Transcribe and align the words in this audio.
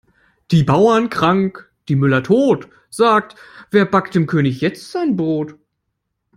Die 0.49 0.63
Bauern 0.63 1.11
krank, 1.11 1.69
die 1.87 1.95
Müller 1.95 2.23
tot, 2.23 2.67
sagt 2.89 3.35
wer 3.69 3.85
backt 3.85 4.15
dem 4.15 4.25
König 4.25 4.59
jetzt 4.59 4.91
sein 4.91 5.15
Brot? 5.15 5.53